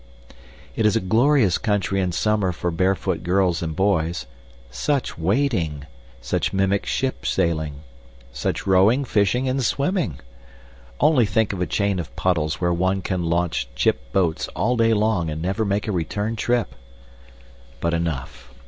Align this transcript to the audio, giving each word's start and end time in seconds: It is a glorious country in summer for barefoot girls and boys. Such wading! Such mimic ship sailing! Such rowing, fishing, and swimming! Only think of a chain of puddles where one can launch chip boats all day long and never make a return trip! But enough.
It 0.75 0.87
is 0.87 0.95
a 0.95 0.99
glorious 0.99 1.59
country 1.59 2.01
in 2.01 2.11
summer 2.11 2.51
for 2.51 2.71
barefoot 2.71 3.21
girls 3.21 3.61
and 3.61 3.75
boys. 3.75 4.25
Such 4.71 5.15
wading! 5.15 5.85
Such 6.19 6.51
mimic 6.53 6.87
ship 6.87 7.23
sailing! 7.23 7.81
Such 8.33 8.65
rowing, 8.65 9.05
fishing, 9.05 9.47
and 9.47 9.63
swimming! 9.63 10.19
Only 10.99 11.27
think 11.27 11.53
of 11.53 11.61
a 11.61 11.67
chain 11.67 11.99
of 11.99 12.15
puddles 12.15 12.59
where 12.59 12.73
one 12.73 13.03
can 13.03 13.25
launch 13.25 13.67
chip 13.75 14.11
boats 14.11 14.47
all 14.55 14.75
day 14.75 14.95
long 14.95 15.29
and 15.29 15.39
never 15.39 15.63
make 15.63 15.87
a 15.87 15.91
return 15.91 16.35
trip! 16.35 16.73
But 17.79 17.93
enough. 17.93 18.51